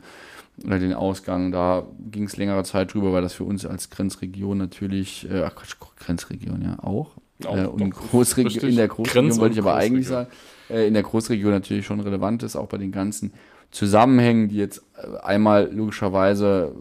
[0.65, 4.57] oder den Ausgang, da ging es längere Zeit drüber, weil das für uns als Grenzregion
[4.57, 7.11] natürlich, äh, ach Quatsch, Grenzregion ja auch.
[7.45, 8.69] Auch, äh, und doch, Großregi richtig.
[8.71, 10.27] in der Großregion Grenz- wollte ich aber eigentlich Großregion.
[10.67, 13.31] sagen, äh, in der Großregion natürlich schon relevant ist, auch bei den ganzen
[13.71, 16.73] Zusammenhängen, die jetzt äh, einmal logischerweise,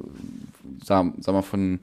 [0.85, 1.79] sagen, sagen wir, von,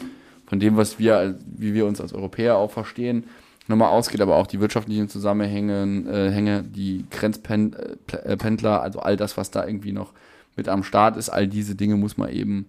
[0.47, 3.23] von dem, was wir, als- wie wir uns als Europäer auch verstehen,
[3.67, 9.51] nochmal ausgeht, aber auch die wirtschaftlichen Zusammenhänge, äh, Hänge, die Grenzpendler, also all das, was
[9.51, 10.13] da irgendwie noch
[10.55, 12.67] mit am Start ist, all diese Dinge muss man eben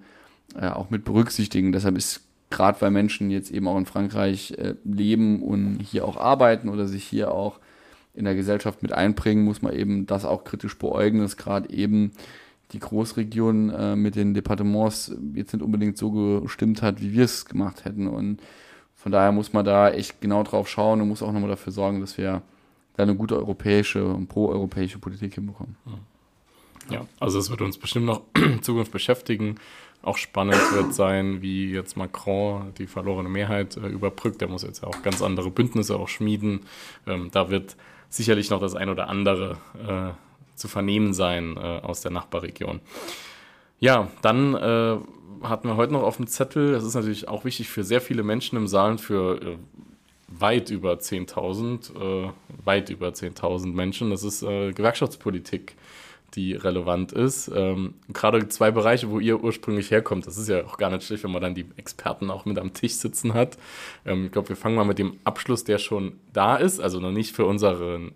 [0.55, 1.73] äh, auch mit berücksichtigen.
[1.73, 6.17] Deshalb ist gerade weil Menschen jetzt eben auch in Frankreich äh, leben und hier auch
[6.17, 7.59] arbeiten oder sich hier auch
[8.15, 12.13] in der Gesellschaft mit einbringen, muss man eben das auch kritisch beäugen, dass gerade eben
[12.73, 17.45] die Großregion äh, mit den Departements jetzt nicht unbedingt so gestimmt hat, wie wir es
[17.45, 18.09] gemacht hätten.
[18.09, 18.41] Und
[19.07, 22.01] von daher muss man da echt genau drauf schauen und muss auch nochmal dafür sorgen,
[22.01, 22.43] dass wir
[22.97, 25.77] da eine gute europäische und pro-europäische Politik hinbekommen.
[26.91, 29.61] Ja, also es wird uns bestimmt noch in Zukunft beschäftigen.
[30.03, 34.41] Auch spannend wird sein, wie jetzt Macron die verlorene Mehrheit äh, überbrückt.
[34.41, 36.63] Der muss jetzt ja auch ganz andere Bündnisse auch schmieden.
[37.07, 37.77] Ähm, da wird
[38.09, 42.81] sicherlich noch das ein oder andere äh, zu vernehmen sein äh, aus der Nachbarregion.
[43.79, 44.97] Ja, dann äh,
[45.43, 48.23] hatten wir heute noch auf dem Zettel, das ist natürlich auch wichtig für sehr viele
[48.23, 49.57] Menschen im Saal, für äh,
[50.29, 51.95] weit über 10.000,
[52.27, 52.31] äh,
[52.65, 54.11] weit über 10.000 Menschen.
[54.11, 55.77] Das ist äh, Gewerkschaftspolitik,
[56.35, 57.51] die relevant ist.
[57.55, 61.25] Ähm, Gerade zwei Bereiche, wo ihr ursprünglich herkommt, das ist ja auch gar nicht schlecht,
[61.25, 63.59] wenn man dann die Experten auch mit am Tisch sitzen hat.
[64.05, 67.13] Ähm, ich glaube, wir fangen mal mit dem Abschluss, der schon da ist, also noch
[67.13, 68.13] nicht für unseren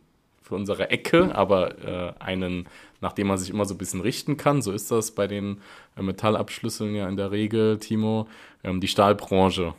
[0.50, 2.68] für unsere Ecke, aber äh, einen,
[3.00, 4.62] nach dem man sich immer so ein bisschen richten kann.
[4.62, 5.60] So ist das bei den
[5.96, 8.26] äh, Metallabschlüssen ja in der Regel, Timo.
[8.64, 9.74] Ähm, die Stahlbranche.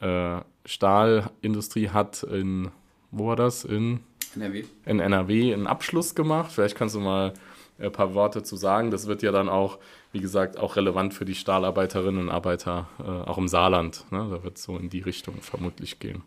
[0.00, 2.70] Äh, Stahlindustrie hat in,
[3.10, 3.64] wo war das?
[3.64, 4.00] In,
[4.36, 4.64] NRW?
[4.84, 6.52] in NRW einen Abschluss gemacht.
[6.52, 7.32] Vielleicht kannst du mal
[7.78, 8.90] ein paar Worte zu sagen.
[8.90, 9.78] Das wird ja dann auch,
[10.12, 14.04] wie gesagt, auch relevant für die Stahlarbeiterinnen und Arbeiter, äh, auch im Saarland.
[14.10, 14.28] Ne?
[14.30, 16.22] Da wird es so in die Richtung vermutlich gehen.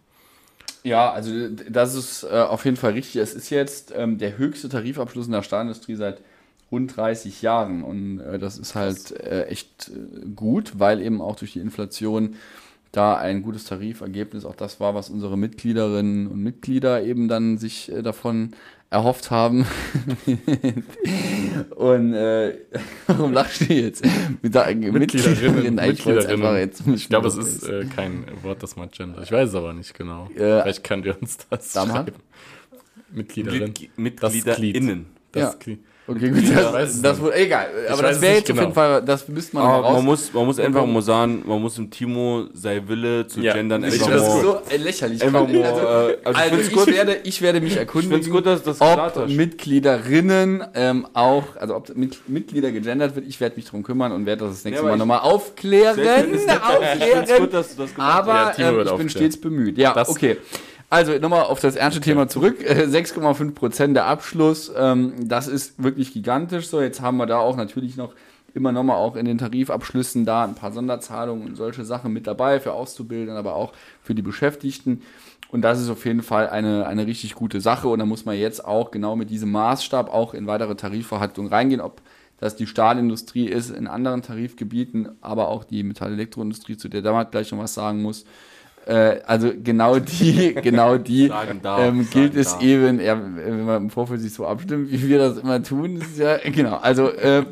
[0.88, 3.18] Ja, also das ist äh, auf jeden Fall richtig.
[3.18, 6.22] Es ist jetzt ähm, der höchste Tarifabschluss in der Stahlindustrie seit
[6.72, 11.36] rund 30 Jahren und äh, das ist halt äh, echt äh, gut, weil eben auch
[11.36, 12.36] durch die Inflation
[12.94, 17.92] da ein gutes Tarifergebnis auch das war, was unsere Mitgliederinnen und Mitglieder eben dann sich
[17.92, 18.52] äh, davon
[18.90, 19.66] erhofft haben.
[21.76, 22.58] und äh,
[23.08, 24.06] warum lachst du jetzt?
[24.42, 26.84] Mit der Mitgliederinnen, Nein, ich wollte es einfach jetzt.
[26.88, 29.22] Ich glaube, es ist äh, kein Wort, das man gender.
[29.22, 30.30] Ich weiß es aber nicht genau.
[30.38, 30.62] Ja.
[30.62, 31.88] Vielleicht könnt ihr uns das mal.
[31.88, 32.14] schreiben.
[33.12, 33.74] Mitgliederin.
[33.96, 35.17] Mit, Das MitgliederInnen.
[35.40, 35.76] Das Ja.
[36.10, 37.68] Okay, gut, ich das, das egal.
[37.90, 38.62] Aber weiß das wäre jetzt auf genau.
[38.62, 39.94] jeden Fall, das müsste man Aber mal raus.
[39.98, 43.52] man muss, man muss einfach mal sagen, man muss dem Timo sei Wille zu Ja.
[43.54, 44.62] gendern Ich einfach das finde ist mal.
[44.80, 45.22] so lächerlich.
[45.22, 46.88] Einfach Also, mal, äh, also ich also find's ich, gut.
[46.88, 49.28] werde, ich werde mich Ich erkundigen, gut, dass das ob.
[49.28, 53.28] Mitgliederinnen ähm, auch, also ob mit, Mitglieder gegendert wird.
[53.28, 55.20] Ich werde mich darum kümmern und werde das das nächste Ja, aber Mal ich- nochmal
[55.20, 56.00] aufklären.
[56.00, 57.26] Ich aufklären.
[57.26, 58.20] find's gut, dass du das gemacht hast.
[58.30, 59.10] Aber Ja, Timo ähm, ich bin aufklären.
[59.10, 59.78] stets bemüht.
[59.78, 60.38] Ja, Das- okay.
[60.90, 62.64] Also nochmal auf das ernste Thema zurück.
[62.64, 64.72] Äh, 6,5 Prozent der Abschluss.
[64.76, 66.68] Ähm, das ist wirklich gigantisch.
[66.68, 68.14] So, jetzt haben wir da auch natürlich noch
[68.54, 72.60] immer nochmal auch in den Tarifabschlüssen da ein paar Sonderzahlungen und solche Sachen mit dabei
[72.60, 75.02] für Auszubildende, aber auch für die Beschäftigten.
[75.50, 77.90] Und das ist auf jeden Fall eine, eine richtig gute Sache.
[77.90, 81.82] Und da muss man jetzt auch genau mit diesem Maßstab auch in weitere Tarifverhandlungen reingehen,
[81.82, 82.02] ob
[82.40, 87.52] das die Stahlindustrie ist in anderen Tarifgebieten, aber auch die Metall-Elektroindustrie, zu der Damals gleich
[87.52, 88.26] noch was sagen muss.
[88.88, 92.64] Äh, also genau die, genau die darf, ähm, gilt es darf.
[92.64, 96.18] eben, ja, wenn man im Vorfeld sich so abstimmt, wie wir das immer tun, ist
[96.18, 97.46] ja, genau, also äh,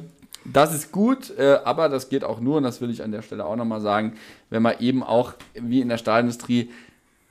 [0.46, 3.22] das ist gut, äh, aber das geht auch nur, und das will ich an der
[3.22, 4.14] Stelle auch nochmal sagen,
[4.50, 6.70] wenn man eben auch, wie in der Stahlindustrie,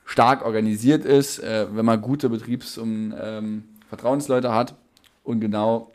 [0.05, 4.75] stark organisiert ist, äh, wenn man gute Betriebs- und ähm, Vertrauensleute hat
[5.23, 5.91] und genau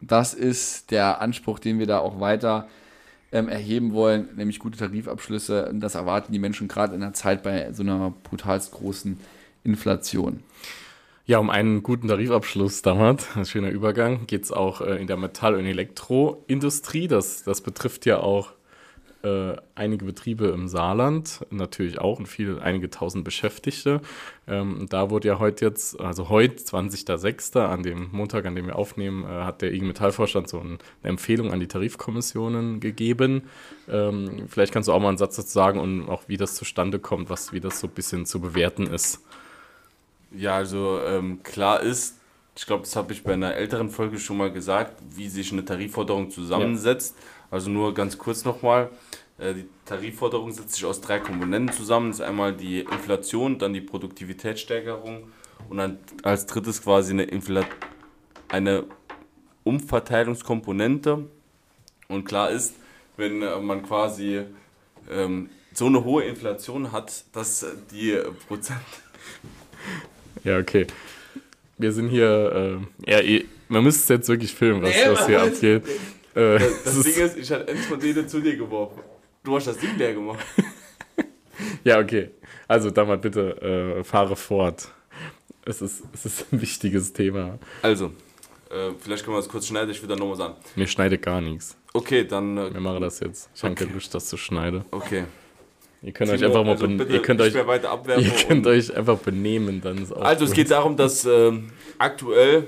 [0.00, 2.68] das ist der Anspruch, den wir da auch weiter
[3.32, 5.68] ähm, erheben wollen, nämlich gute Tarifabschlüsse.
[5.68, 9.18] Und das erwarten die Menschen gerade in der Zeit bei so einer brutalst großen
[9.64, 10.42] Inflation.
[11.24, 15.16] Ja, um einen guten Tarifabschluss damals, ein schöner Übergang, geht es auch äh, in der
[15.16, 17.08] Metall- und Elektroindustrie.
[17.08, 18.52] Das, das betrifft ja auch
[19.22, 24.00] äh, einige Betriebe im Saarland, natürlich auch und viele, einige tausend Beschäftigte.
[24.46, 28.76] Ähm, da wurde ja heute jetzt, also heute, 20.06., an dem Montag, an dem wir
[28.76, 33.42] aufnehmen, äh, hat der IG Metall-Vorstand so ein, eine Empfehlung an die Tarifkommissionen gegeben.
[33.88, 36.98] Ähm, vielleicht kannst du auch mal einen Satz dazu sagen und auch wie das zustande
[36.98, 39.20] kommt, was, wie das so ein bisschen zu bewerten ist.
[40.34, 42.18] Ja, also ähm, klar ist,
[42.54, 45.64] ich glaube, das habe ich bei einer älteren Folge schon mal gesagt, wie sich eine
[45.64, 47.16] Tarifforderung zusammensetzt.
[47.50, 48.90] Also nur ganz kurz nochmal.
[49.38, 52.10] Äh, Die Tarifforderung setzt sich aus drei Komponenten zusammen.
[52.10, 55.24] Das ist einmal die Inflation, dann die Produktivitätssteigerung
[55.68, 57.64] und dann als drittes quasi eine, Infla
[58.48, 58.84] eine
[59.64, 61.28] Umverteilungskomponente.
[62.08, 62.74] Und klar ist,
[63.16, 64.42] wenn äh, man quasi
[65.10, 68.80] ähm, so eine hohe Inflation hat, dass äh, die Prozent
[70.44, 70.86] Ja, okay.
[71.82, 75.26] Wir sind hier, äh, ja, eh- man müsste es jetzt wirklich filmen, was, Nee, was
[75.26, 75.82] hier abgeht.
[76.34, 79.00] Äh, Das das Ding ist, ich hatte eins von denen zu dir geworfen.
[79.42, 80.38] Du hast das Ding leer gemacht.
[81.84, 82.30] ja, okay.
[82.68, 83.60] Also, Damat, bitte
[84.00, 84.88] äh, fahre fort.
[85.64, 87.58] Es ist, es ist ein wichtiges Thema.
[87.82, 88.06] Also,
[88.70, 90.54] äh, vielleicht können wir das kurz schneiden, ich will dann nochmal sagen.
[90.76, 91.76] Mir schneidet gar nichts.
[91.92, 92.56] Okay, dann.
[92.58, 93.50] Äh, Wir machen das jetzt.
[93.54, 94.84] Ich habe keine Lust, das zu schneiden.
[94.92, 95.24] okay.
[96.02, 98.24] Ihr könnt euch Timo, einfach mal also bitte ihr könnt euch, abwerfen.
[98.24, 100.56] ihr könnt euch einfach benehmen, dann ist auch also, es gut.
[100.56, 102.64] geht darum, dass ähm, aktuell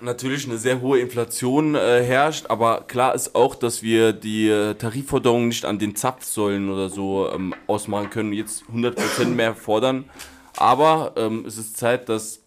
[0.00, 4.74] natürlich eine sehr hohe Inflation äh, herrscht, aber klar ist auch, dass wir die äh,
[4.74, 10.04] Tarifforderungen nicht an den Zapfsäulen oder so ähm, ausmachen können, jetzt 100% mehr fordern.
[10.56, 12.40] Aber ähm, es ist Zeit, dass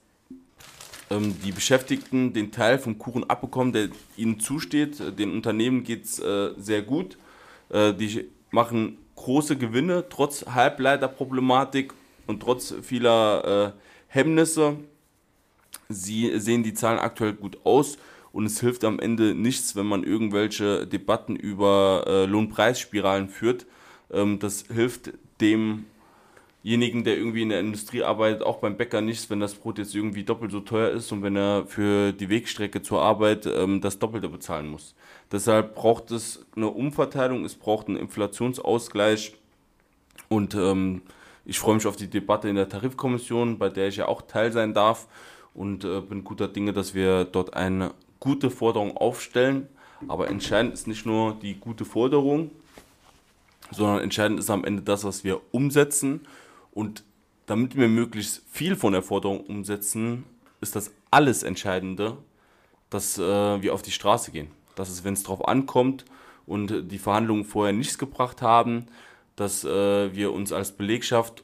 [1.10, 5.00] ähm, die Beschäftigten den Teil vom Kuchen abbekommen, der ihnen zusteht.
[5.00, 7.18] Äh, Den Unternehmen geht es äh, sehr gut.
[7.70, 11.94] Äh, die machen große Gewinne, trotz Halbleiterproblematik
[12.26, 14.78] und trotz vieler äh, Hemmnisse.
[15.90, 17.98] Sie sehen die Zahlen aktuell gut aus
[18.32, 23.66] und es hilft am Ende nichts, wenn man irgendwelche Debatten über äh, Lohnpreisspiralen führt.
[24.10, 29.42] Ähm, das hilft demjenigen, der irgendwie in der Industrie arbeitet, auch beim Bäcker nichts, wenn
[29.42, 33.02] das Brot jetzt irgendwie doppelt so teuer ist und wenn er für die Wegstrecke zur
[33.02, 34.96] Arbeit ähm, das Doppelte bezahlen muss.
[35.32, 39.36] Deshalb braucht es eine Umverteilung, es braucht einen Inflationsausgleich
[40.28, 41.04] und ähm,
[41.46, 44.52] ich freue mich auf die Debatte in der Tarifkommission, bei der ich ja auch Teil
[44.52, 45.08] sein darf
[45.54, 49.68] und äh, bin guter Dinge, dass wir dort eine gute Forderung aufstellen.
[50.08, 52.52] Aber entscheidend ist nicht nur die gute Forderung,
[53.72, 56.22] sondern entscheidend ist am Ende das, was wir umsetzen.
[56.72, 57.04] Und
[57.46, 60.24] damit wir möglichst viel von der Forderung umsetzen,
[60.62, 62.18] ist das alles Entscheidende,
[62.90, 64.59] dass äh, wir auf die Straße gehen.
[64.80, 66.06] Dass es, wenn es drauf ankommt
[66.46, 68.88] und die Verhandlungen vorher nichts gebracht haben,
[69.36, 71.44] dass äh, wir uns als Belegschaft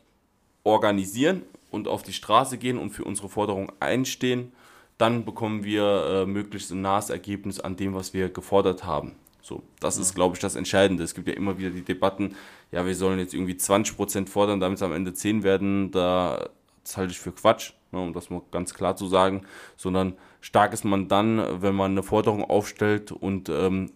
[0.63, 4.53] organisieren und auf die Straße gehen und für unsere Forderung einstehen,
[4.97, 9.15] dann bekommen wir äh, möglichst ein nahes Ergebnis an dem, was wir gefordert haben.
[9.41, 11.03] So, das ist, glaube ich, das Entscheidende.
[11.03, 12.35] Es gibt ja immer wieder die Debatten,
[12.71, 15.91] ja, wir sollen jetzt irgendwie 20% fordern, damit es am Ende 10 werden.
[15.91, 16.49] Da,
[16.83, 19.45] das halte ich für Quatsch, ne, um das mal ganz klar zu sagen.
[19.77, 20.13] Sondern
[20.45, 23.91] stark ist man dann, wenn man eine Forderung aufstellt und ähm,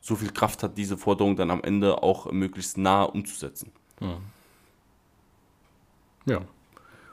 [0.00, 3.70] so viel Kraft hat, diese Forderung dann am Ende auch möglichst nah umzusetzen.
[6.26, 6.42] Ja.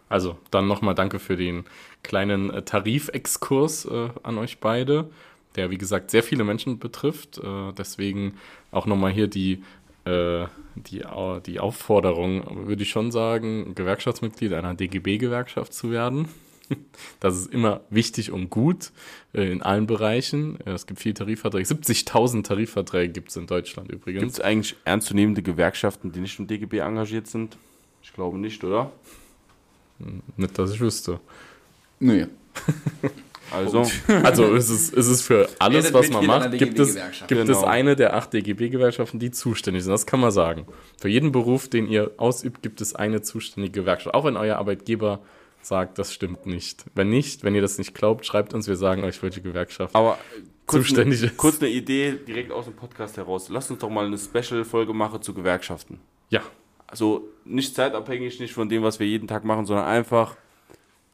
[0.10, 1.66] Also, dann nochmal danke für den
[2.02, 5.12] kleinen äh, Tarifexkurs äh, an euch beide,
[5.56, 7.38] der, wie gesagt, sehr viele Menschen betrifft.
[7.38, 8.40] Äh, deswegen
[8.72, 9.64] auch nochmal hier die,
[10.06, 11.04] äh, die,
[11.46, 16.28] die Aufforderung, würde ich schon sagen, Gewerkschaftsmitglied einer DGB-Gewerkschaft zu werden.
[17.20, 18.92] Das ist immer wichtig und gut
[19.34, 20.58] äh, in allen Bereichen.
[20.66, 21.68] Äh, Es gibt viele Tarifverträge.
[21.68, 24.34] 70.000 Tarifverträge gibt es in Deutschland Gibt übrigens.
[24.34, 27.58] es eigentlich ernstzunehmende Gewerkschaften, die nicht im DGB engagiert sind?
[28.04, 28.92] Ich glaube nicht, oder?
[30.38, 31.20] Nicht, dass ich wüsste.
[32.00, 32.26] Nö.
[33.52, 33.84] Also,
[34.24, 36.94] Also es ist, es ist für alles, was man macht, gibt es,
[37.28, 37.66] gibt es Genau.
[37.66, 39.92] eine der acht DGB-Gewerkschaften, die zuständig sind.
[39.92, 40.68] Das kann man sagen.
[41.02, 44.14] Für jeden Beruf, den ihr ausübt, gibt es eine zuständige Gewerkschaft.
[44.14, 45.22] Auch wenn euer Arbeitgeber
[45.62, 46.86] sagt, das stimmt nicht.
[46.96, 49.96] Wenn nicht, wenn ihr das nicht glaubt, schreibt uns, wir sagen euch, welche Gewerkschaft.
[49.96, 50.18] aber
[50.66, 51.38] kurz, Zuständig eine, ist.
[51.38, 53.50] kurz eine Idee direkt aus dem Podcast heraus.
[53.50, 56.00] Lasst uns doch mal eine Special-Folge machen zu Gewerkschaften.
[56.30, 56.42] Ja,
[56.88, 60.36] Also nicht zeitabhängig, nicht von dem, was wir jeden Tag machen, sondern einfach,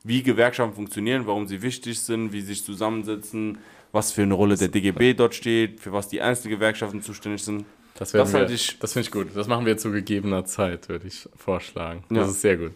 [0.03, 3.57] wie Gewerkschaften funktionieren, warum sie wichtig sind, wie sie sich zusammensetzen,
[3.91, 7.65] was für eine Rolle der DGB dort steht, für was die einzelnen Gewerkschaften zuständig sind.
[7.97, 9.27] das, Das ich- das finde ich gut.
[9.35, 12.03] Das machen wir zu gegebener Zeit, würde ich vorschlagen.
[12.09, 12.17] Ja.
[12.21, 12.73] Das ist sehr gut.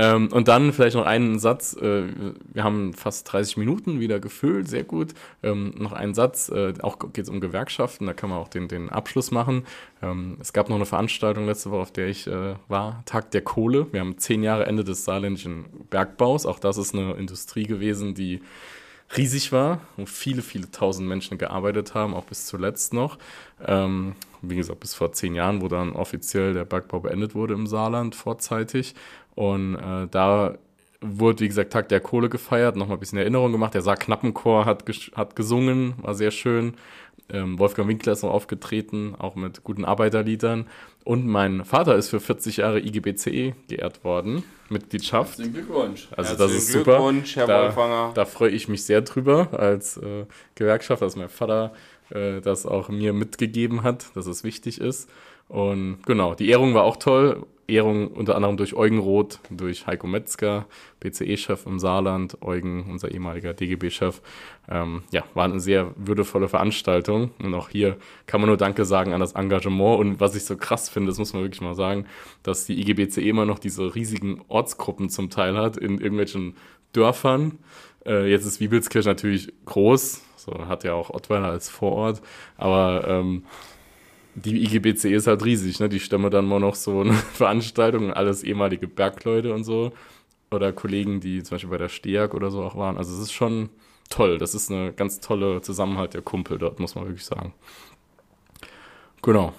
[0.00, 1.76] Ähm, und dann vielleicht noch einen Satz.
[1.76, 2.04] Äh,
[2.52, 5.12] wir haben fast 30 Minuten wieder gefüllt, sehr gut.
[5.42, 8.68] Ähm, noch einen Satz, äh, auch geht es um Gewerkschaften, da kann man auch den,
[8.68, 9.64] den Abschluss machen.
[10.00, 13.42] Ähm, es gab noch eine Veranstaltung letzte Woche, auf der ich äh, war, Tag der
[13.42, 13.88] Kohle.
[13.92, 16.46] Wir haben zehn Jahre Ende des saarländischen Bergbaus.
[16.46, 18.40] Auch das ist eine Industrie gewesen, die
[19.16, 23.18] riesig war, wo viele, viele tausend Menschen gearbeitet haben, auch bis zuletzt noch.
[23.66, 27.66] Ähm, wie gesagt, bis vor zehn Jahren, wo dann offiziell der Bergbau beendet wurde im
[27.66, 28.94] Saarland vorzeitig.
[29.38, 30.58] Und äh, da
[31.00, 33.72] wurde, wie gesagt, Tag der Kohle gefeiert, nochmal ein bisschen Erinnerung gemacht.
[33.72, 36.74] Der Saar Knappenchor hat, ges- hat gesungen, war sehr schön.
[37.30, 40.66] Ähm, Wolfgang Winkler ist noch aufgetreten, auch mit guten Arbeiterliedern.
[41.04, 45.36] Und mein Vater ist für 40 Jahre IGBCE geehrt worden, Mitgliedschaft.
[45.36, 46.08] Glückwunsch.
[46.16, 46.92] Also das Herzlichen ist super.
[46.96, 48.10] Glückwunsch, Herr da, Wolfanger.
[48.14, 50.24] Da freue ich mich sehr drüber als äh,
[50.56, 51.74] Gewerkschaft, dass mein Vater
[52.10, 55.08] äh, das auch mir mitgegeben hat, dass es wichtig ist.
[55.48, 57.46] Und genau, die Ehrung war auch toll.
[57.68, 60.66] Ehrung unter anderem durch Eugen Roth, durch Heiko Metzger,
[61.00, 64.22] BCE-Chef im Saarland, Eugen, unser ehemaliger DGB-Chef.
[64.70, 67.30] Ähm, ja, war eine sehr würdevolle Veranstaltung.
[67.42, 70.00] Und auch hier kann man nur Danke sagen an das Engagement.
[70.00, 72.06] Und was ich so krass finde, das muss man wirklich mal sagen,
[72.42, 76.56] dass die IGBCE immer noch diese riesigen Ortsgruppen zum Teil hat in irgendwelchen
[76.94, 77.58] Dörfern.
[78.06, 82.22] Äh, jetzt ist Wiebelskirch natürlich groß, so hat ja auch Ottweiler als Vorort,
[82.56, 83.44] aber ähm,
[84.44, 85.88] die IGBC ist halt riesig, ne?
[85.88, 89.92] Die stemmen dann mal noch so eine Veranstaltung, alles ehemalige Bergleute und so.
[90.50, 92.96] Oder Kollegen, die zum Beispiel bei der STEAG oder so auch waren.
[92.96, 93.68] Also es ist schon
[94.08, 94.38] toll.
[94.38, 97.52] Das ist eine ganz tolle Zusammenhalt der Kumpel dort, muss man wirklich sagen.
[99.22, 99.52] Genau.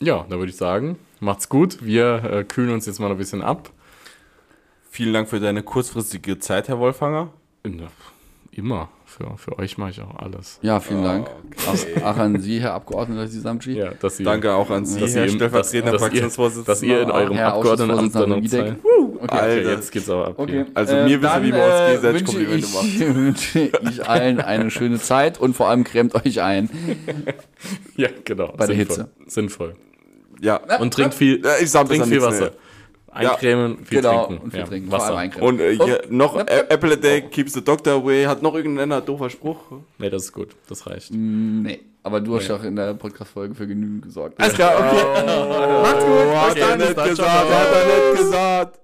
[0.00, 1.84] Ja, da würde ich sagen, macht's gut.
[1.84, 3.70] Wir äh, kühlen uns jetzt mal ein bisschen ab.
[4.90, 7.32] Vielen Dank für deine kurzfristige Zeit, Herr Wolfanger.
[8.56, 8.88] Immer.
[9.04, 10.58] Für, für euch mache ich auch alles.
[10.62, 11.28] Ja, vielen Dank.
[11.66, 13.72] Auch, auch an Sie, Herr Abgeordneter Sisamci.
[13.72, 16.66] Ja, dass ihr, Danke auch an Sie, dass Herr ihr, stellvertretender dass, dass, ihr, Fraktionsvorsitzender.
[16.72, 18.32] dass ihr in eurem Herr Abgeordnetenamt dann.
[19.20, 19.70] Okay, Alter.
[19.70, 20.34] jetzt geht's aber ab.
[20.36, 20.66] Okay.
[20.74, 23.14] Also äh, mir wissen, dann, wie man uns äh, wünsche Komplimente ich, macht.
[23.16, 26.70] wünsche ich allen eine schöne Zeit und vor allem cremt euch ein.
[27.96, 28.52] Ja, genau.
[28.56, 28.96] Bei der sinnvoll.
[28.96, 29.10] Hitze.
[29.26, 29.74] Sinnvoll.
[30.40, 30.60] Ja.
[30.80, 32.40] Und trinkt viel, ich sag trinkt viel Wasser.
[32.40, 32.52] mehr.
[33.14, 34.44] Eincremen, viel Genau, trinken.
[34.44, 34.66] und viel ja.
[34.66, 34.90] trinken.
[34.90, 35.18] Vor allem Wasser.
[35.18, 35.48] eincremen.
[35.48, 38.24] Und äh, hier noch Ä- Apple a Day keeps the doctor away.
[38.26, 39.58] Hat noch irgendeiner doofer Spruch?
[39.98, 40.48] Nee, das ist gut.
[40.68, 41.10] Das reicht.
[41.12, 44.40] Nee, aber du hast doch in der Podcast-Folge für genügend gesorgt.
[44.40, 45.22] Alles klar, okay.
[45.82, 46.12] Macht's gut.
[46.12, 47.30] Okay, Hat er nicht gesagt.
[47.30, 48.78] Hat er nicht gesagt.